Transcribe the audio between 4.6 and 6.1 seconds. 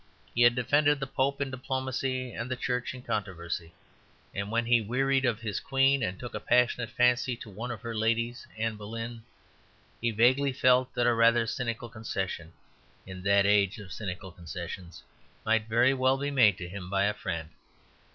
he wearied of his queen